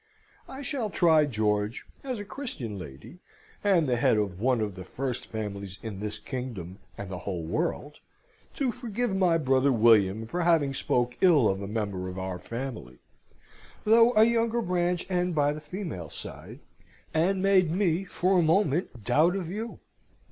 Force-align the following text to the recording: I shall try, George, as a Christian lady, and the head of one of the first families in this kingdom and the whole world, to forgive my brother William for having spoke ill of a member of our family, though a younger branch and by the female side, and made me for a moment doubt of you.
I 0.49 0.63
shall 0.63 0.89
try, 0.89 1.25
George, 1.27 1.85
as 2.03 2.17
a 2.17 2.25
Christian 2.25 2.79
lady, 2.79 3.19
and 3.63 3.87
the 3.87 3.97
head 3.97 4.17
of 4.17 4.39
one 4.39 4.59
of 4.59 4.73
the 4.73 4.83
first 4.83 5.27
families 5.27 5.77
in 5.83 5.99
this 5.99 6.17
kingdom 6.17 6.79
and 6.97 7.07
the 7.11 7.19
whole 7.19 7.43
world, 7.43 7.99
to 8.55 8.71
forgive 8.71 9.15
my 9.15 9.37
brother 9.37 9.71
William 9.71 10.25
for 10.25 10.41
having 10.41 10.73
spoke 10.73 11.15
ill 11.21 11.47
of 11.47 11.61
a 11.61 11.67
member 11.67 12.09
of 12.09 12.17
our 12.17 12.39
family, 12.39 12.97
though 13.83 14.11
a 14.15 14.23
younger 14.23 14.63
branch 14.63 15.05
and 15.07 15.35
by 15.35 15.53
the 15.53 15.61
female 15.61 16.09
side, 16.09 16.61
and 17.13 17.43
made 17.43 17.69
me 17.69 18.03
for 18.03 18.39
a 18.39 18.41
moment 18.41 19.03
doubt 19.03 19.35
of 19.35 19.51
you. 19.51 19.77